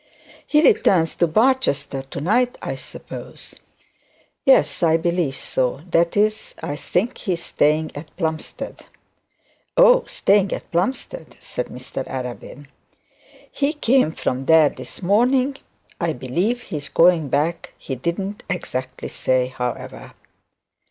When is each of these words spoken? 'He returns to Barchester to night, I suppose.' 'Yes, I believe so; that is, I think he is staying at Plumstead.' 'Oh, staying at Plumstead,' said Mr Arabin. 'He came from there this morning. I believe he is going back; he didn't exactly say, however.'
'He 0.47 0.63
returns 0.63 1.13
to 1.17 1.27
Barchester 1.27 2.01
to 2.01 2.19
night, 2.19 2.57
I 2.59 2.73
suppose.' 2.75 3.53
'Yes, 4.45 4.81
I 4.81 4.97
believe 4.97 5.35
so; 5.35 5.81
that 5.91 6.17
is, 6.17 6.55
I 6.63 6.75
think 6.75 7.19
he 7.19 7.33
is 7.33 7.43
staying 7.43 7.91
at 7.95 8.17
Plumstead.' 8.17 8.85
'Oh, 9.77 10.03
staying 10.07 10.53
at 10.53 10.71
Plumstead,' 10.71 11.37
said 11.39 11.67
Mr 11.67 12.03
Arabin. 12.07 12.65
'He 13.51 13.73
came 13.73 14.11
from 14.11 14.45
there 14.45 14.69
this 14.69 15.03
morning. 15.03 15.57
I 15.99 16.13
believe 16.13 16.63
he 16.63 16.77
is 16.77 16.89
going 16.89 17.29
back; 17.29 17.75
he 17.77 17.93
didn't 17.93 18.41
exactly 18.49 19.07
say, 19.07 19.49
however.' 19.49 20.13